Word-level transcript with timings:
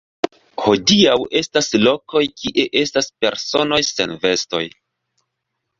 Hodiaŭ 0.61 1.17
estas 1.41 1.69
lokoj 1.83 2.23
kie 2.41 2.67
estas 2.83 3.13
personoj 3.25 3.81
sen 3.93 4.21
vestoj. 4.27 4.65